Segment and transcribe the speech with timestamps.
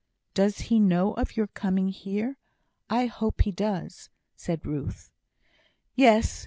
[0.33, 2.39] "Does he know of your coming here?
[2.89, 5.11] I hope he does," said Ruth.
[5.93, 6.39] "Yes.